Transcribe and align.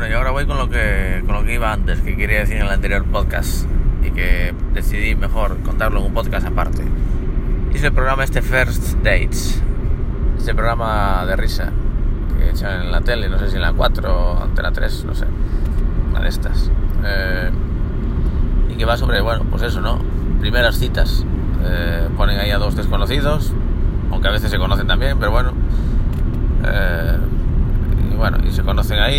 Bueno, 0.00 0.14
y 0.14 0.16
ahora 0.16 0.30
voy 0.30 0.46
con 0.46 0.56
lo 0.56 0.70
que 0.70 1.22
con 1.26 1.34
lo 1.34 1.44
que 1.44 1.52
iba 1.52 1.70
antes, 1.70 2.00
que 2.00 2.16
quería 2.16 2.38
decir 2.38 2.56
en 2.56 2.62
el 2.62 2.70
anterior 2.70 3.04
podcast 3.04 3.66
y 4.02 4.10
que 4.10 4.54
decidí 4.72 5.14
mejor 5.14 5.58
contarlo 5.58 6.00
en 6.00 6.06
un 6.06 6.14
podcast 6.14 6.46
aparte. 6.46 6.82
Es 7.74 7.82
el 7.82 7.92
programa 7.92 8.24
este 8.24 8.40
First 8.40 8.94
Dates, 9.02 9.62
este 10.38 10.54
programa 10.54 11.26
de 11.26 11.36
risa 11.36 11.70
que 12.38 12.48
echan 12.48 12.84
en 12.84 12.92
la 12.92 13.02
tele, 13.02 13.28
no 13.28 13.38
sé 13.38 13.50
si 13.50 13.56
en 13.56 13.60
la 13.60 13.74
4 13.74 14.10
o 14.10 14.42
Antena 14.42 14.72
3, 14.72 15.04
no 15.04 15.14
sé, 15.14 15.26
una 16.08 16.20
de 16.20 16.28
estas. 16.30 16.70
Eh, 17.04 17.50
y 18.70 18.76
que 18.76 18.86
va 18.86 18.96
sobre, 18.96 19.20
bueno, 19.20 19.44
pues 19.50 19.62
eso, 19.64 19.82
¿no? 19.82 19.98
Primeras 20.40 20.78
citas. 20.78 21.26
Eh, 21.62 22.08
ponen 22.16 22.40
ahí 22.40 22.50
a 22.52 22.56
dos 22.56 22.74
desconocidos, 22.74 23.52
aunque 24.10 24.28
a 24.28 24.30
veces 24.30 24.50
se 24.50 24.56
conocen 24.56 24.86
también, 24.86 25.18
pero 25.18 25.30
bueno. 25.30 25.52
Eh, 26.64 27.18
bueno, 28.20 28.36
y 28.46 28.52
se 28.52 28.62
conocen 28.62 28.98
ahí 28.98 29.16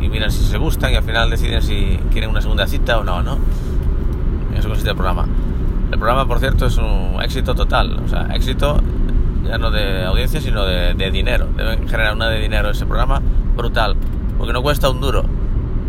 y, 0.00 0.02
y, 0.02 0.08
miran 0.08 0.30
si 0.30 0.42
se 0.44 0.56
gustan 0.56 0.92
y 0.92 0.94
al 0.94 1.02
final 1.02 1.28
deciden 1.28 1.60
si 1.60 2.00
quieren 2.10 2.30
una 2.30 2.40
segunda 2.40 2.66
cita 2.66 2.96
o 2.96 3.04
no, 3.04 3.22
¿no? 3.22 3.36
Eso 4.56 4.68
consiste 4.68 4.88
el 4.88 4.96
programa. 4.96 5.26
El 5.92 5.98
programa, 5.98 6.26
por 6.26 6.38
cierto, 6.38 6.66
es 6.66 6.78
un 6.78 7.18
éxito 7.22 7.54
total, 7.54 8.00
o 8.02 8.08
sea, 8.08 8.28
éxito 8.34 8.80
ya 9.44 9.58
no 9.58 9.70
de 9.70 10.06
audiencia, 10.06 10.40
sino 10.40 10.64
de, 10.64 10.94
de 10.94 11.10
dinero. 11.10 11.48
Deben 11.54 11.86
generar 11.86 12.14
una 12.14 12.30
de 12.30 12.40
dinero 12.40 12.70
ese 12.70 12.86
programa 12.86 13.20
brutal, 13.54 13.94
porque 14.38 14.54
no 14.54 14.62
cuesta 14.62 14.88
un 14.88 15.02
duro. 15.02 15.24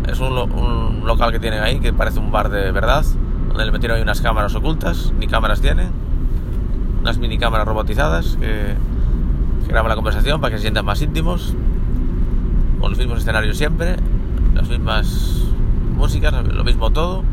Es 0.06 0.20
un, 0.20 0.36
un 0.36 1.06
local 1.06 1.32
que 1.32 1.40
tienen 1.40 1.62
ahí 1.62 1.80
que 1.80 1.94
parece 1.94 2.18
un 2.18 2.30
bar 2.30 2.50
de 2.50 2.70
verdad, 2.70 3.02
donde 3.48 3.64
le 3.64 3.72
metieron 3.72 3.96
ahí 3.96 4.02
unas 4.02 4.20
cámaras 4.20 4.54
ocultas, 4.54 5.14
ni 5.18 5.26
cámaras 5.26 5.62
tienen, 5.62 5.88
unas 7.00 7.16
mini 7.16 7.38
cámaras 7.38 7.66
robotizadas 7.66 8.36
que 8.38 8.74
graban 9.68 9.88
la 9.88 9.96
conversación 9.96 10.38
para 10.42 10.50
que 10.50 10.58
se 10.58 10.62
sientan 10.62 10.84
más 10.84 11.00
íntimos, 11.00 11.54
con 12.80 12.90
los 12.90 12.98
mismos 12.98 13.18
escenarios 13.18 13.56
siempre, 13.56 13.96
las 14.54 14.68
mismas 14.68 15.44
músicas, 15.96 16.32
lo 16.46 16.64
mismo 16.64 16.90
todo, 16.90 17.24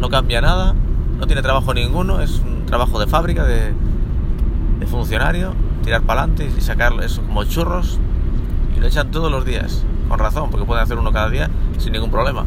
no 0.00 0.08
cambia 0.10 0.40
nada, 0.40 0.74
no 1.18 1.26
tiene 1.26 1.42
trabajo 1.42 1.74
ninguno, 1.74 2.20
es 2.20 2.40
un 2.40 2.66
trabajo 2.66 3.00
de 3.00 3.06
fábrica, 3.06 3.44
de, 3.44 3.72
de 4.78 4.86
funcionario, 4.86 5.54
tirar 5.82 6.02
para 6.02 6.22
adelante 6.22 6.50
y 6.56 6.60
sacar 6.60 6.92
eso 7.02 7.22
como 7.22 7.44
churros, 7.44 7.98
y 8.76 8.80
lo 8.80 8.86
echan 8.86 9.10
todos 9.10 9.30
los 9.30 9.44
días, 9.44 9.84
con 10.08 10.18
razón, 10.18 10.50
porque 10.50 10.66
pueden 10.66 10.82
hacer 10.82 10.98
uno 10.98 11.12
cada 11.12 11.30
día 11.30 11.50
sin 11.78 11.92
ningún 11.92 12.10
problema. 12.10 12.44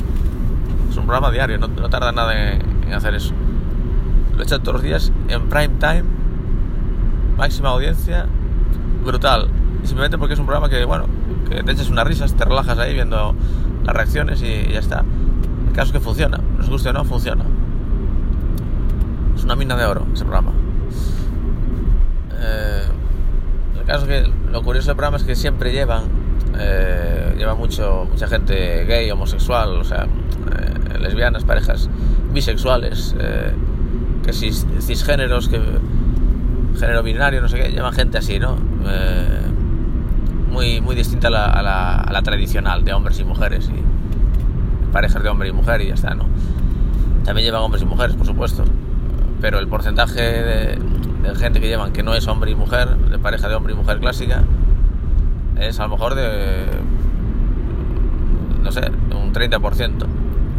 Es 0.90 0.98
un 0.98 1.06
programa 1.06 1.32
diario, 1.32 1.58
no, 1.58 1.68
no 1.68 1.90
tarda 1.90 2.12
nada 2.12 2.54
en, 2.54 2.62
en, 2.88 2.94
hacer 2.94 3.16
eso. 3.16 3.34
Lo 4.36 4.44
echan 4.44 4.62
todos 4.62 4.76
los 4.76 4.84
días 4.84 5.12
en 5.28 5.50
prime 5.50 5.76
time, 5.80 6.04
máxima 7.38 7.70
audiencia, 7.70 8.26
brutal. 9.04 9.48
Simplemente 9.84 10.18
porque 10.18 10.34
es 10.34 10.40
un 10.40 10.46
programa 10.46 10.70
que, 10.70 10.84
bueno, 10.86 11.06
que 11.50 11.64
te 11.64 11.72
echas 11.72 11.90
unas 11.90 12.08
risas, 12.08 12.34
te 12.34 12.46
relajas 12.46 12.78
ahí 12.78 12.94
viendo 12.94 13.36
las 13.84 13.96
reacciones 13.96 14.42
y 14.42 14.72
ya 14.72 14.80
está. 14.80 15.04
El 15.68 15.74
caso 15.74 15.88
es 15.88 15.94
que 15.94 16.00
funciona, 16.00 16.40
nos 16.58 16.70
guste 16.70 16.90
o 16.90 16.94
no, 16.94 17.06
funciona. 17.06 17.46
Es 19.36 19.44
una 19.44 19.56
mina 19.56 19.76
de 19.76 19.86
oro 19.86 20.06
ese 20.14 20.24
programa. 20.24 20.52
Eh, 22.40 22.84
caso 23.92 24.08
que 24.08 24.26
lo 24.52 24.64
curioso 24.64 24.88
del 24.88 24.96
programa 24.96 25.18
es 25.18 25.24
que 25.24 25.36
siempre 25.36 25.74
llevan, 25.74 26.04
eh, 26.58 27.36
lleva 27.38 27.56
mucho, 27.56 28.08
mucha 28.10 28.28
gente 28.28 28.86
gay, 28.86 29.12
homosexual, 29.12 29.70
o 29.70 29.84
sea, 29.84 30.06
eh, 30.06 30.98
lesbianas, 30.98 31.44
parejas 31.44 31.90
bisexuales, 32.32 33.14
eh, 33.20 33.52
que 34.24 34.32
cis, 34.32 34.66
cisgéneros, 34.80 35.50
que 35.50 35.60
género 36.80 37.04
binario, 37.04 37.42
no 37.42 37.50
sé 37.50 37.62
qué, 37.62 37.70
llevan 37.70 37.94
gente 37.94 38.18
así, 38.18 38.40
¿no? 38.40 38.56
Muy, 40.52 40.82
muy 40.82 40.96
distinta 40.96 41.30
a 41.30 41.32
la, 41.32 41.46
a, 41.46 41.62
la, 41.62 41.96
a 41.96 42.12
la, 42.12 42.22
tradicional 42.22 42.84
de 42.84 42.94
hombres 42.94 43.20
y 43.20 43.24
mujeres 43.24 43.70
y 43.70 44.92
parejas 44.92 45.24
de 45.24 45.30
hombre 45.30 45.50
y 45.50 45.52
mujer 45.52 45.82
y 45.82 45.88
ya 45.88 45.94
está, 45.94 46.14
¿no? 46.14 46.26
También 47.24 47.46
llevan 47.46 47.62
hombres 47.62 47.82
y 47.84 47.86
mujeres, 47.86 48.16
por 48.16 48.26
supuesto, 48.26 48.64
pero 49.40 49.60
el 49.60 49.68
porcentaje 49.68 50.22
de, 50.22 50.80
de 51.24 51.36
gente 51.36 51.60
que 51.60 51.68
llevan 51.68 51.94
que 51.94 52.04
no 52.04 52.14
es 52.14 52.28
hombre 52.28 52.52
y 52.52 52.56
mujer, 52.56 52.98
de 52.98 53.20
pareja 53.20 53.48
de 53.48 53.56
hombre 53.56 53.74
y 53.74 53.76
mujer 53.76 54.00
clásica, 54.00 54.44
es 55.60 55.80
a 55.80 55.84
lo 55.84 55.90
mejor 55.90 56.16
de, 56.16 56.66
no 58.62 58.72
sé, 58.72 58.92
un 59.16 59.34
30%, 59.34 60.06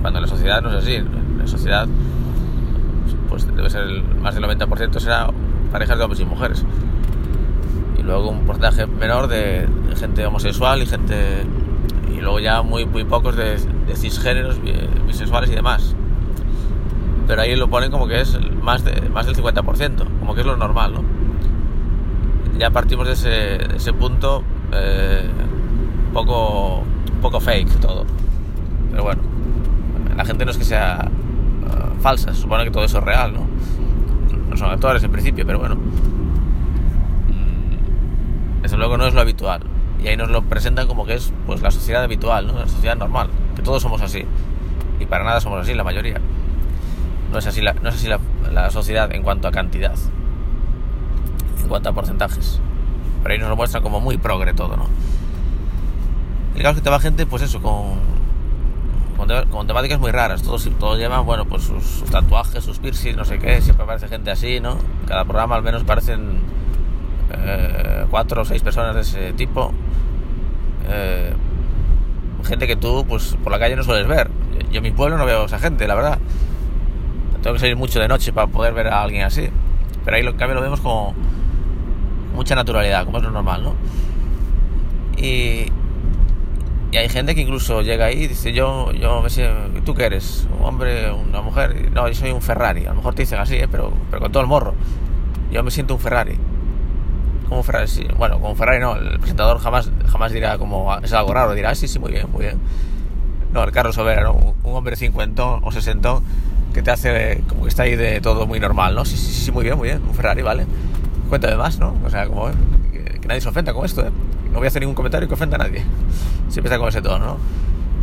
cuando 0.00 0.19
en 0.19 0.22
la 0.22 0.28
sociedad 0.28 0.62
no 0.62 0.70
es 0.70 0.76
así, 0.76 0.94
en 0.94 1.38
la 1.38 1.47
sociedad 1.47 1.86
pues 3.28 3.47
debe 3.54 3.70
ser 3.70 3.82
el, 3.84 4.04
más 4.20 4.34
del 4.34 4.44
90% 4.44 4.98
será 4.98 5.28
parejas 5.70 5.97
de 5.97 6.04
hombres 6.04 6.20
y 6.20 6.25
mujeres. 6.25 6.64
Luego 8.04 8.30
un 8.30 8.44
porcentaje 8.44 8.86
menor 8.86 9.28
de, 9.28 9.68
gente 9.96 10.26
homosexual 10.26 10.82
y 10.82 10.86
gente. 10.86 11.44
Y 12.14 12.20
luego 12.20 12.40
ya 12.40 12.62
muy, 12.62 12.84
muy 12.84 13.04
pocos 13.04 13.36
de, 13.36 13.58
cisgéneros, 13.94 14.58
bisexuales 15.06 15.50
y 15.50 15.54
demás. 15.54 15.94
Pero 17.26 17.42
ahí 17.42 17.54
lo 17.56 17.68
ponen 17.68 17.90
como 17.90 18.08
que 18.08 18.20
es 18.20 18.38
más, 18.62 18.84
de, 18.84 19.08
más 19.08 19.26
del 19.26 19.36
50%, 19.36 20.18
como 20.18 20.34
que 20.34 20.40
es 20.40 20.46
lo 20.46 20.56
normal, 20.56 20.94
¿no? 20.94 21.02
Ya 22.58 22.70
partimos 22.70 23.06
de 23.06 23.12
ese, 23.76 23.92
punto 23.92 24.42
eh, 24.72 25.28
poco, 26.12 26.82
poco 27.20 27.40
fake 27.40 27.80
todo. 27.80 28.04
Pero 28.90 29.04
bueno, 29.04 29.22
la 30.16 30.24
gente 30.24 30.44
no 30.44 30.50
es 30.50 30.58
que 30.58 30.64
sea 30.64 31.08
uh, 31.08 32.00
falsa, 32.02 32.34
supone 32.34 32.64
que 32.64 32.70
todo 32.70 32.84
eso 32.84 32.98
es 32.98 33.04
real, 33.04 33.32
¿no? 33.32 33.46
no 34.50 34.56
son 34.56 34.70
actores 34.70 35.02
en 35.02 35.10
principio, 35.10 35.46
pero 35.46 35.58
bueno. 35.58 35.76
Luego 38.82 38.98
no 38.98 39.06
es 39.06 39.15
lo 39.15 39.20
habitual. 39.20 39.60
Y 40.03 40.09
ahí 40.09 40.16
nos 40.16 40.28
lo 40.28 40.43
presentan 40.43 40.88
como 40.88 41.06
que 41.06 41.15
es 41.15 41.32
pues 41.47 41.62
la 41.62 41.70
sociedad 41.70 42.03
habitual. 42.03 42.48
La 42.48 42.66
sociedad 42.66 42.97
normal, 42.97 43.28
que 43.54 43.62
todos 43.62 43.81
somos 43.81 44.03
así. 44.03 44.25
Y 44.98 45.06
para 45.06 45.22
nada 45.22 45.41
somos 45.41 45.60
así, 45.62 45.72
la 45.72 45.84
mayoría. 45.84 46.20
No 47.31 47.38
es 47.38 47.47
así 47.47 47.60
la, 47.60 47.75
no 47.75 47.91
es 47.91 47.94
así 47.94 48.09
la, 48.09 48.19
la 48.53 48.70
sociedad 48.72 49.12
en 49.12 49.22
cuanto 49.22 49.47
a 49.47 49.53
cantidad. 49.53 49.94
En 51.60 51.69
cuanto 51.69 51.91
a 51.91 51.93
porcentajes. 51.93 52.59
Pero 53.22 53.32
ahí 53.32 53.38
nos 53.38 53.50
lo 53.50 53.54
muestran 53.54 53.84
como 53.84 54.00
muy 54.00 54.19
progre 54.19 54.53
todo, 54.53 54.76
¿no? 54.76 54.88
El 56.56 56.75
que 56.75 56.81
te 56.81 56.91
va 56.91 56.99
gente, 56.99 57.25
pues 57.25 57.43
eso, 57.43 57.62
con, 57.62 58.00
con, 59.49 59.66
temáticas 59.69 60.00
muy 60.00 60.10
raras. 60.10 60.43
Todos, 60.43 60.69
todos 60.81 60.99
llevan, 60.99 61.25
bueno, 61.25 61.44
pues 61.44 61.62
sus, 61.62 61.84
sus, 61.84 62.10
tatuajes, 62.10 62.64
sus 62.64 62.81
piercings, 62.81 63.16
no 63.16 63.25
sé 63.25 63.38
qué. 63.38 63.62
Siempre 63.62 63.84
aparece 63.84 64.09
gente 64.09 64.32
así, 64.32 64.59
¿no? 64.59 64.76
Cada 65.06 65.25
programa 65.25 65.54
al 65.54 65.62
menos 65.62 65.84
parecen 65.84 66.41
eh, 67.44 68.06
cuatro 68.10 68.42
o 68.42 68.44
seis 68.44 68.62
personas 68.62 68.94
de 68.94 69.00
ese 69.03 69.32
tipo. 69.32 69.72
Eh, 70.88 71.32
gente 72.44 72.66
que 72.66 72.76
tú, 72.76 73.04
pues, 73.08 73.36
por 73.42 73.53
la 73.53 73.58
calle 73.58 73.76
no 73.76 73.84
sueles 73.84 74.06
ver. 74.06 74.30
Yo 74.70 74.78
en 74.78 74.82
mi 74.82 74.91
pueblo 74.91 75.16
no 75.16 75.25
veo 75.25 75.42
a 75.42 75.47
esa 75.47 75.58
gente, 75.58 75.86
la 75.86 75.94
verdad. 75.94 76.19
Tengo 77.42 77.54
que 77.54 77.60
salir 77.60 77.76
mucho 77.76 78.00
de 78.00 78.08
noche 78.08 78.32
para 78.32 78.47
poder 78.47 78.75
ver 78.75 78.88
a 78.88 79.02
alguien 79.02 79.25
así. 79.25 79.48
Pero 80.04 80.16
ahí, 80.16 80.26
en 80.26 80.36
cambio, 80.36 80.54
lo 80.54 80.62
vemos 80.62 80.81
como 80.81 81.14
mucha 82.34 82.54
naturalidad, 82.54 83.04
como 83.04 83.19
es 83.19 83.25
lo 83.25 83.31
normal, 83.31 83.62
¿no? 83.62 83.75
Y, 85.16 85.70
y 86.91 86.97
hay 86.97 87.08
gente 87.08 87.34
que 87.34 87.42
incluso 87.42 87.82
llega 87.82 88.06
ahí 88.06 88.25
y 88.25 88.26
dice, 88.28 88.52
yo, 88.52 88.92
yo 88.92 89.22
¿tú 89.84 89.94
qué 89.94 90.04
eres? 90.06 90.47
¿Un 90.58 90.66
hombre, 90.66 91.12
una 91.12 91.41
mujer? 91.41 91.91
No, 91.92 92.08
yo 92.08 92.14
soy 92.14 92.31
un 92.31 92.42
Ferrari. 92.42 92.86
A 92.86 92.91
lo 92.91 92.97
mejor 92.97 93.14
te 93.14 93.22
dicen 93.22 93.38
así, 93.38 93.56
¿eh? 93.56 93.69
pero, 93.70 93.92
pero 94.10 94.22
con 94.22 94.32
todo 94.32 94.42
el 94.42 94.48
morro. 94.48 94.75
Yo 95.50 95.62
me 95.62 95.70
siento 95.70 95.94
un 95.94 96.00
Ferrari. 96.00 96.38
Como 97.52 97.62
Ferrari. 97.64 97.86
Bueno, 98.16 98.40
como 98.40 98.54
Ferrari 98.54 98.80
no. 98.80 98.96
El 98.96 99.18
presentador 99.18 99.58
jamás, 99.58 99.90
jamás 100.06 100.32
dirá 100.32 100.56
como, 100.56 100.96
es 101.02 101.12
algo 101.12 101.34
raro. 101.34 101.52
Dirá, 101.52 101.74
sí, 101.74 101.86
sí, 101.86 101.98
muy 101.98 102.10
bien, 102.10 102.26
muy 102.32 102.46
bien. 102.46 102.58
No, 103.52 103.62
el 103.62 103.72
Carlos 103.72 103.94
Sobera, 103.94 104.22
¿no? 104.22 104.54
Un 104.62 104.74
hombre 104.74 104.96
cincuentón 104.96 105.60
o 105.62 105.70
sesentón 105.70 106.24
que 106.72 106.80
te 106.80 106.90
hace 106.90 107.44
como 107.46 107.64
que 107.64 107.68
está 107.68 107.82
ahí 107.82 107.94
de 107.94 108.22
todo 108.22 108.46
muy 108.46 108.58
normal, 108.58 108.94
¿no? 108.94 109.04
Sí, 109.04 109.18
sí, 109.18 109.30
sí, 109.34 109.52
muy 109.52 109.64
bien, 109.64 109.76
muy 109.76 109.88
bien. 109.88 110.00
Un 110.02 110.14
Ferrari, 110.14 110.40
¿vale? 110.40 110.64
Cuéntame 111.28 111.56
más, 111.56 111.78
¿no? 111.78 111.94
O 112.06 112.08
sea, 112.08 112.26
como, 112.26 112.48
que, 112.90 113.04
que 113.20 113.28
nadie 113.28 113.42
se 113.42 113.50
ofenda 113.50 113.74
con 113.74 113.84
esto, 113.84 114.00
¿eh? 114.00 114.10
no 114.50 114.56
voy 114.56 114.64
a 114.64 114.69
hacer 114.69 114.80
ningún 114.80 114.94
comentario 114.94 115.28
que 115.28 115.34
ofenda 115.34 115.56
a 115.56 115.58
nadie. 115.58 115.82
Siempre 116.48 116.70
está 116.70 116.78
con 116.78 116.88
ese 116.88 117.02
tono, 117.02 117.37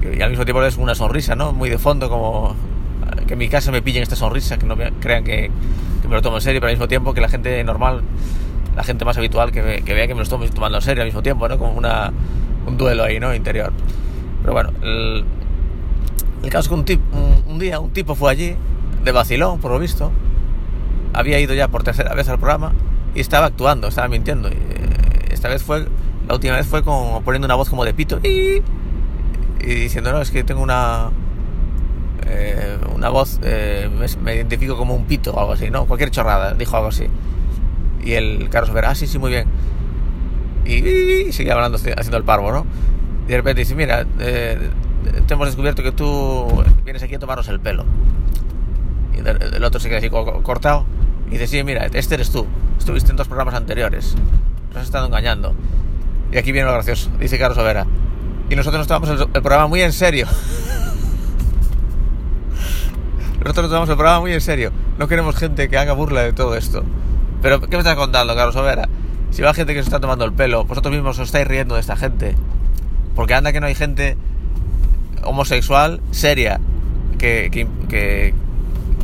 ¿no? 0.03 0.11
Y 0.11 0.21
al 0.21 0.29
mismo 0.29 0.45
tiempo 0.45 0.61
es 0.63 0.77
una 0.77 0.93
sonrisa, 0.93 1.35
¿no? 1.35 1.53
Muy 1.53 1.71
de 1.71 1.79
fondo, 1.79 2.07
como 2.07 2.55
que 3.25 3.33
en 3.33 3.39
mi 3.39 3.49
casa 3.49 3.71
me 3.71 3.81
pillen 3.81 4.03
esta 4.03 4.15
sonrisa, 4.15 4.59
que 4.59 4.67
no 4.67 4.75
crean 4.99 5.23
que, 5.23 5.49
que, 6.03 6.07
me 6.07 6.13
lo 6.13 6.21
tomo 6.21 6.37
en 6.37 6.41
serio, 6.41 6.61
pero 6.61 6.69
al 6.69 6.75
mismo 6.75 6.87
tiempo 6.87 7.15
que 7.15 7.21
la 7.21 7.29
gente 7.29 7.63
normal, 7.63 8.03
la 8.79 8.85
gente 8.85 9.03
más 9.03 9.17
habitual, 9.17 9.51
que, 9.51 9.83
que 9.83 9.93
vea 9.93 10.07
que 10.07 10.13
me 10.13 10.19
lo 10.19 10.23
estoy 10.23 10.47
tomando 10.51 10.77
en 10.77 10.81
serio 10.81 11.03
al 11.03 11.07
mismo 11.07 11.21
tiempo, 11.21 11.49
¿no? 11.49 11.57
Como 11.57 11.73
una, 11.73 12.13
un 12.65 12.77
duelo 12.77 13.03
ahí, 13.03 13.19
¿no? 13.19 13.35
Interior. 13.35 13.73
Pero 14.39 14.53
bueno, 14.53 14.71
el, 14.81 15.25
el 16.43 16.49
caso 16.49 16.61
es 16.61 16.67
que 16.69 16.73
un, 16.75 16.85
tip, 16.85 17.01
un, 17.11 17.43
un 17.51 17.59
día 17.59 17.81
un 17.81 17.91
tipo 17.91 18.15
fue 18.15 18.31
allí, 18.31 18.55
de 19.03 19.11
vacilón, 19.11 19.59
por 19.59 19.71
lo 19.71 19.79
visto, 19.79 20.13
había 21.11 21.41
ido 21.41 21.53
ya 21.53 21.67
por 21.67 21.83
tercera 21.83 22.15
vez 22.15 22.29
al 22.29 22.37
programa 22.39 22.71
y 23.13 23.19
estaba 23.19 23.47
actuando, 23.47 23.89
estaba 23.89 24.07
mintiendo. 24.07 24.47
Y, 24.47 24.55
esta 25.29 25.49
vez 25.49 25.61
fue 25.61 25.85
la 26.29 26.35
última 26.35 26.55
vez 26.55 26.65
fue 26.65 26.81
como 26.81 27.21
poniendo 27.21 27.47
una 27.47 27.55
voz 27.55 27.69
como 27.69 27.83
de 27.83 27.93
pito 27.93 28.19
y, 28.23 28.61
y 29.59 29.73
diciendo, 29.75 30.13
no, 30.13 30.21
es 30.21 30.31
que 30.31 30.45
tengo 30.45 30.63
una 30.63 31.09
eh, 32.27 32.77
una 32.95 33.09
voz, 33.09 33.41
eh, 33.43 33.89
me, 33.93 34.05
me, 34.23 34.35
identifico 34.35 34.77
como 34.77 34.95
un 34.95 35.03
pito 35.03 35.33
o 35.33 35.39
algo 35.41 35.51
así, 35.51 35.69
¿no? 35.69 35.85
Cualquier 35.85 36.11
chorrada, 36.11 36.53
dijo 36.53 36.77
algo 36.77 36.87
así. 36.87 37.07
Y 38.03 38.13
el 38.13 38.49
Carlos 38.49 38.73
Vera, 38.73 38.91
ah, 38.91 38.95
sí, 38.95 39.07
sí, 39.07 39.19
muy 39.19 39.31
bien. 39.31 39.47
Y, 40.65 40.75
y, 40.75 41.31
seguía 41.33 41.53
hablando, 41.53 41.77
haciendo 41.77 42.17
el 42.17 42.23
parvo, 42.23 42.51
¿no? 42.51 42.65
Y 43.27 43.31
de 43.31 43.37
repente 43.37 43.59
dice, 43.61 43.75
mira, 43.75 44.05
eh, 44.19 44.69
te 45.27 45.33
hemos 45.33 45.47
descubierto 45.47 45.83
que 45.83 45.91
tú 45.91 46.63
vienes 46.83 47.03
aquí 47.03 47.15
a 47.15 47.19
tomarnos 47.19 47.47
el 47.47 47.59
pelo. 47.59 47.85
Y 49.15 49.19
el 49.19 49.63
otro 49.63 49.79
se 49.79 49.89
queda 49.89 49.99
así 49.99 50.09
cortado. 50.09 50.85
Y 51.27 51.31
dice, 51.31 51.47
sí, 51.47 51.63
mira, 51.63 51.85
este 51.93 52.15
eres 52.15 52.31
tú. 52.31 52.47
Estuviste 52.77 53.11
en 53.11 53.17
dos 53.17 53.27
programas 53.27 53.53
anteriores. 53.53 54.15
Nos 54.69 54.77
has 54.77 54.85
estado 54.85 55.05
engañando. 55.05 55.53
Y 56.31 56.37
aquí 56.37 56.51
viene 56.51 56.67
lo 56.67 56.73
gracioso. 56.73 57.09
Dice 57.19 57.37
Carlos 57.37 57.57
Overa. 57.57 57.85
Y 58.49 58.55
nosotros 58.55 58.79
nos 58.79 58.87
tomamos 58.87 59.09
el, 59.09 59.27
programa 59.31 59.67
muy 59.67 59.81
en 59.81 59.93
serio. 59.93 60.25
nosotros 63.39 63.63
nos 63.63 63.69
tomamos 63.69 63.89
el 63.89 63.95
programa 63.95 64.21
muy 64.21 64.33
en 64.33 64.41
serio. 64.41 64.71
No 64.97 65.07
queremos 65.07 65.35
gente 65.35 65.69
que 65.69 65.77
haga 65.77 65.93
burla 65.93 66.21
de 66.21 66.33
todo 66.33 66.55
esto. 66.55 66.83
Pero, 67.41 67.61
¿qué 67.61 67.75
me 67.75 67.79
estás 67.79 67.95
contando, 67.95 68.35
Carlos 68.35 68.55
Overa? 68.55 68.89
Si 69.31 69.41
va 69.41 69.53
gente 69.53 69.73
que 69.73 69.81
se 69.81 69.87
está 69.87 69.99
tomando 69.99 70.25
el 70.25 70.33
pelo, 70.33 70.65
vosotros 70.65 70.93
mismos 70.93 71.17
os 71.19 71.27
estáis 71.27 71.47
riendo 71.47 71.75
de 71.75 71.81
esta 71.81 71.95
gente. 71.95 72.35
Porque 73.15 73.33
anda 73.33 73.53
que 73.53 73.61
no 73.61 73.67
hay 73.67 73.75
gente 73.75 74.17
homosexual 75.23 76.01
seria 76.11 76.59
que, 77.17 77.49
que, 77.51 78.33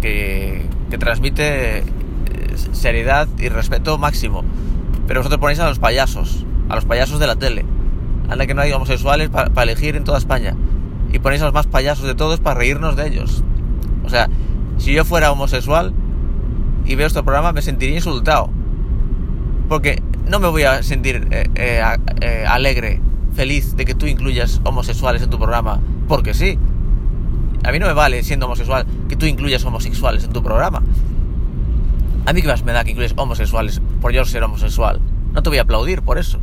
que, 0.02 0.98
transmite 0.98 1.80
eh, 1.80 1.84
seriedad 2.72 3.28
y 3.38 3.50
respeto 3.50 3.98
máximo. 3.98 4.44
Pero 5.08 5.20
vosotros 5.20 5.40
ponéis 5.40 5.60
a 5.60 5.68
los 5.68 5.80
payasos, 5.80 6.46
a 6.70 6.76
los 6.76 6.86
payasos 6.86 7.20
de 7.20 7.28
la 7.28 7.36
tele. 7.36 7.66
Anda 8.30 8.48
que 8.48 8.54
no 8.54 8.62
hay 8.62 8.72
homosexuales 8.72 9.30
para 9.30 9.64
elegir 9.64 9.96
en 9.96 10.04
toda 10.04 10.18
España. 10.18 10.56
Y 11.14 11.20
ponéis 11.20 11.42
a 11.42 11.46
los 11.46 11.54
más 11.54 11.68
payasos 11.68 12.08
de 12.08 12.16
todos 12.16 12.40
para 12.40 12.60
reírnos 12.60 12.96
de 12.96 13.08
ellos. 13.08 13.44
O 14.04 14.10
sea, 14.10 14.30
si 14.78 14.94
yo 14.94 15.06
fuera 15.06 15.32
homosexual 15.32 15.94
y 16.86 16.96
veo 16.96 17.08
este 17.08 17.24
programa 17.24 17.52
me 17.52 17.62
sentiría 17.62 17.96
insultado. 17.96 18.50
Porque 19.68 20.02
no 20.28 20.40
me 20.40 20.48
voy 20.48 20.64
a 20.64 20.84
sentir 20.84 21.28
eh, 21.32 21.50
eh, 21.56 22.46
alegre 22.48 23.02
feliz 23.34 23.76
de 23.76 23.86
que 23.86 23.96
tú 23.96 24.06
incluyas 24.06 24.62
homosexuales 24.64 25.22
en 25.22 25.30
tu 25.30 25.38
programa, 25.38 25.80
porque 26.08 26.34
sí. 26.34 26.58
A 27.64 27.72
mí 27.72 27.80
no 27.80 27.88
me 27.88 27.94
vale, 27.94 28.24
siendo 28.24 28.46
homosexual, 28.46 28.86
que 29.10 29.16
tú 29.16 29.26
incluyas 29.26 29.66
homosexuales 29.66 30.24
en 30.24 30.34
tu 30.34 30.44
programa. 30.44 30.84
A 32.26 32.34
mí 32.34 32.42
qué 32.42 32.48
más 32.48 32.64
me 32.64 32.72
da 32.72 32.84
que 32.84 32.92
incluyas 32.92 33.14
homosexuales 33.18 33.82
por 34.02 34.12
yo 34.12 34.26
ser 34.26 34.44
homosexual. 34.44 35.00
No 35.34 35.44
te 35.44 35.50
voy 35.50 35.58
a 35.58 35.64
aplaudir 35.64 36.02
por 36.02 36.18
eso. 36.18 36.40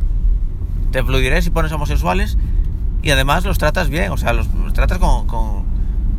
Te 0.91 0.99
aplaudiré 0.99 1.41
si 1.41 1.49
pones 1.49 1.71
homosexuales 1.71 2.37
y 3.01 3.09
además 3.09 3.43
los 3.43 3.57
tratas 3.57 3.89
bien, 3.89 4.11
o 4.11 4.17
sea, 4.17 4.33
los, 4.33 4.47
tratas 4.73 4.97
con, 4.97 5.27
con, 5.27 5.65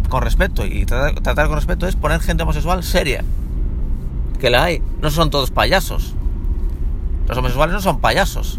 con, 0.09 0.23
respeto. 0.23 0.67
Y 0.67 0.85
tratar 0.85 1.47
con 1.47 1.57
respeto 1.57 1.87
es 1.87 1.97
poner 1.97 2.21
gente 2.21 2.43
homosexual 2.43 2.83
seria. 2.83 3.25
Que 4.45 4.51
la 4.51 4.65
hay. 4.65 4.83
No 5.01 5.11
son 5.11 5.31
todos 5.31 5.51
payasos. 5.51 6.13
Los 7.27 7.39
homosexuales 7.39 7.73
no 7.73 7.81
son 7.81 8.01
payasos 8.01 8.59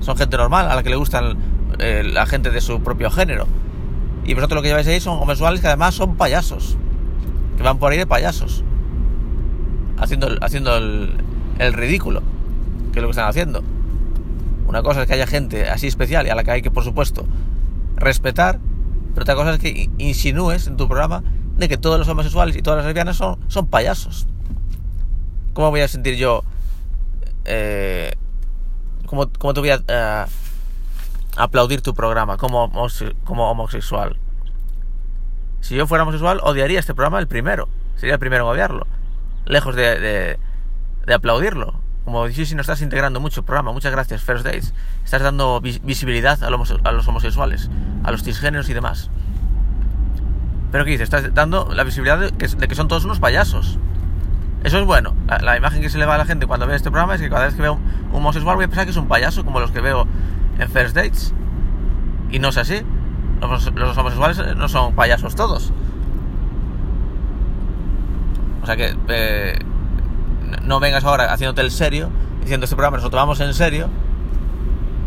son 0.00 0.16
gente 0.16 0.36
normal, 0.36 0.68
a 0.70 0.74
la 0.74 0.82
que 0.82 0.90
le 0.90 0.96
gustan 0.96 1.36
eh, 1.78 2.02
la 2.04 2.26
gente 2.26 2.50
de 2.50 2.60
su 2.60 2.80
propio 2.80 3.10
género. 3.10 3.46
Y 4.24 4.34
vosotros 4.34 4.56
lo 4.56 4.62
que 4.62 4.68
lleváis 4.68 4.86
ahí 4.86 5.00
son 5.00 5.18
homosexuales 5.18 5.60
que 5.60 5.66
además 5.66 5.94
son 5.94 6.16
payasos, 6.16 6.76
que 7.56 7.62
van 7.62 7.78
por 7.78 7.92
ahí 7.92 7.98
de 7.98 8.06
payasos, 8.06 8.64
haciendo, 9.98 10.28
haciendo 10.40 10.76
el, 10.76 11.12
el 11.58 11.72
ridículo, 11.74 12.22
que 12.92 12.98
es 12.98 13.02
lo 13.02 13.08
que 13.08 13.12
están 13.12 13.28
haciendo. 13.28 13.62
Una 14.66 14.82
cosa 14.82 15.02
es 15.02 15.06
que 15.06 15.14
haya 15.14 15.26
gente 15.26 15.68
así 15.68 15.86
especial 15.86 16.26
y 16.26 16.30
a 16.30 16.34
la 16.34 16.42
que 16.42 16.50
hay 16.50 16.62
que, 16.62 16.70
por 16.70 16.84
supuesto, 16.84 17.24
respetar, 17.96 18.60
pero 19.14 19.22
otra 19.22 19.34
cosa 19.34 19.54
es 19.54 19.58
que 19.58 19.90
insinúes 19.98 20.66
en 20.66 20.76
tu 20.76 20.88
programa 20.88 21.22
de 21.56 21.68
que 21.68 21.76
todos 21.76 21.98
los 21.98 22.08
homosexuales 22.08 22.56
y 22.56 22.62
todas 22.62 22.78
las 22.78 22.86
lesbianas 22.86 23.16
son, 23.16 23.38
son 23.48 23.66
payasos. 23.66 24.26
¿Cómo 25.58 25.70
voy 25.70 25.80
a 25.80 25.88
sentir 25.88 26.14
yo 26.14 26.44
eh, 27.44 28.12
¿Cómo, 29.06 29.26
te 29.26 29.58
voy 29.58 29.70
a 29.70 29.82
eh, 29.88 30.24
aplaudir 31.36 31.82
tu 31.82 31.94
programa 31.94 32.36
como, 32.36 32.70
como 33.24 33.50
homosexual? 33.50 34.16
Si 35.60 35.74
yo 35.74 35.88
fuera 35.88 36.04
homosexual, 36.04 36.38
odiaría 36.44 36.78
este 36.78 36.94
programa 36.94 37.18
el 37.18 37.26
primero. 37.26 37.68
Sería 37.96 38.14
el 38.14 38.20
primero 38.20 38.44
en 38.44 38.50
odiarlo. 38.52 38.86
Lejos 39.46 39.74
de, 39.74 40.38
de, 41.04 41.12
aplaudirlo. 41.12 41.74
Como 42.04 42.28
si 42.28 42.54
no 42.54 42.60
estás 42.60 42.80
integrando 42.80 43.18
mucho 43.18 43.40
el 43.40 43.44
programa. 43.44 43.72
Muchas 43.72 43.90
gracias, 43.90 44.22
First 44.22 44.44
Days. 44.44 44.72
Estás 45.04 45.22
dando 45.22 45.60
visibilidad 45.60 46.40
a 46.44 46.50
los, 46.50 46.72
a 46.84 46.92
los 46.92 47.08
homosexuales, 47.08 47.68
a 48.04 48.12
los 48.12 48.22
cisgéneros 48.22 48.68
y 48.68 48.74
demás. 48.74 49.10
Pero 50.70 50.84
¿qué 50.84 50.92
dices? 50.92 51.06
Estás 51.12 51.34
dando 51.34 51.68
la 51.74 51.82
visibilidad 51.82 52.20
de 52.20 52.30
de 52.30 52.68
que 52.68 52.74
son 52.76 52.86
todos 52.86 53.04
unos 53.04 53.18
payasos. 53.18 53.80
Eso 54.64 54.78
es 54.78 54.84
bueno. 54.84 55.14
La, 55.40 55.56
imagen 55.56 55.80
que 55.80 55.88
se 55.88 55.98
le 55.98 56.06
va 56.06 56.16
a 56.16 56.18
la 56.18 56.24
gente 56.24 56.46
cuando 56.46 56.66
ve 56.66 56.74
este 56.74 56.90
programa 56.90 57.14
es 57.14 57.20
que 57.20 57.30
cada 57.30 57.44
vez 57.44 57.54
que 57.54 57.62
veo 57.62 57.74
un 57.74 58.16
homosexual 58.16 58.56
voy 58.56 58.64
a 58.64 58.68
pensar 58.68 58.84
que 58.84 58.90
es 58.90 58.96
un 58.96 59.06
payaso 59.06 59.44
como 59.44 59.60
los 59.60 59.70
que 59.70 59.80
veo 59.80 60.06
en 60.58 60.68
First 60.68 60.96
Dates. 60.96 61.32
Y 62.30 62.38
no 62.38 62.48
es 62.48 62.58
así. 62.58 62.82
Los, 63.40 63.68
homosexuales 63.96 64.56
no 64.56 64.68
son 64.68 64.94
payasos 64.94 65.36
todos. 65.36 65.72
O 68.62 68.66
sea 68.66 68.76
que 68.76 68.96
eh, 69.08 69.58
no 70.64 70.80
vengas 70.80 71.04
ahora 71.04 71.32
haciéndote 71.32 71.60
el 71.60 71.70
serio, 71.70 72.10
diciendo 72.40 72.64
este 72.64 72.74
programa 72.74 72.96
nos 72.96 73.04
lo 73.04 73.10
tomamos 73.10 73.40
en 73.40 73.54
serio. 73.54 73.88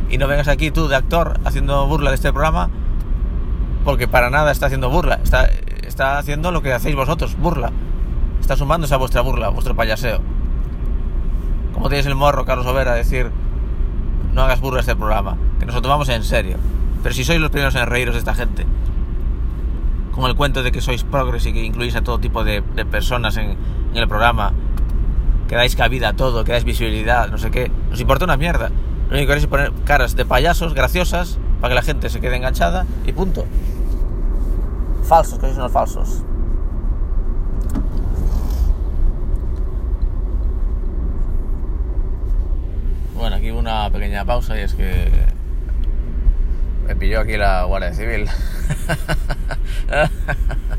Y 0.09 0.17
no 0.17 0.27
vengas 0.27 0.47
aquí 0.47 0.71
tú 0.71 0.87
de 0.87 0.95
actor 0.95 1.39
haciendo 1.43 1.87
burla 1.87 2.11
de 2.11 2.15
este 2.15 2.31
programa. 2.31 2.69
Porque 3.83 4.07
para 4.07 4.29
nada 4.29 4.51
está 4.51 4.67
haciendo 4.67 4.89
burla. 4.89 5.19
Está, 5.23 5.49
está 5.83 6.17
haciendo 6.17 6.51
lo 6.51 6.61
que 6.61 6.71
hacéis 6.71 6.95
vosotros, 6.95 7.37
burla 7.37 7.71
está 8.41 8.55
sumándose 8.55 8.93
a 8.93 8.97
vuestra 8.97 9.21
burla, 9.21 9.49
vuestro 9.49 9.75
payaseo. 9.75 10.19
Como 11.73 11.87
tienes 11.89 12.05
el 12.05 12.15
morro, 12.15 12.45
Carlos 12.45 12.65
Overa, 12.65 12.91
a 12.91 12.95
decir, 12.95 13.31
no 14.33 14.41
hagas 14.41 14.59
burla 14.59 14.81
este 14.81 14.95
programa, 14.95 15.37
que 15.59 15.65
nos 15.65 15.75
lo 15.75 15.81
tomamos 15.81 16.09
en 16.09 16.23
serio. 16.23 16.57
Pero 17.03 17.15
si 17.15 17.23
sois 17.23 17.39
los 17.39 17.49
primeros 17.49 17.75
en 17.75 17.85
reíros 17.85 18.15
de 18.15 18.19
esta 18.19 18.35
gente, 18.35 18.65
con 20.11 20.25
el 20.25 20.35
cuento 20.35 20.63
de 20.63 20.71
que 20.71 20.81
sois 20.81 21.03
progres 21.03 21.45
y 21.45 21.53
que 21.53 21.63
incluís 21.63 21.95
a 21.95 22.01
todo 22.01 22.19
tipo 22.19 22.43
de, 22.43 22.61
personas 22.85 23.37
en, 23.37 23.55
el 23.93 24.07
programa, 24.07 24.53
que 25.47 25.55
dais 25.55 25.75
cabida 25.75 26.09
a 26.09 26.13
todo, 26.13 26.43
que 26.43 26.51
dais 26.51 26.63
visibilidad, 26.63 27.29
no 27.29 27.37
sé 27.37 27.51
qué, 27.51 27.71
nos 27.89 27.99
importa 27.99 28.25
una 28.25 28.37
mierda. 28.37 28.69
Lo 29.09 29.17
único 29.17 29.19
que 29.19 29.27
queréis 29.27 29.43
es 29.43 29.49
poner 29.49 29.71
caras 29.85 30.15
de 30.15 30.25
payasos 30.25 30.73
graciosas 30.73 31.39
para 31.59 31.71
que 31.71 31.75
la 31.75 31.81
gente 31.81 32.09
se 32.09 32.21
quede 32.21 32.37
enganchada 32.37 32.85
y 33.05 33.11
punto. 33.11 33.45
Falsos, 35.03 35.39
que 35.39 35.47
sois 35.47 35.57
unos 35.57 35.71
falsos. 35.71 36.23
Bueno, 43.21 43.35
aquí 43.35 43.51
una 43.51 43.87
pequeña 43.91 44.25
pausa 44.25 44.57
y 44.57 44.61
es 44.61 44.73
que 44.73 45.11
me 46.87 46.95
pilló 46.95 47.19
aquí 47.19 47.37
la 47.37 47.65
Guardia 47.65 47.93
Civil. 47.93 48.27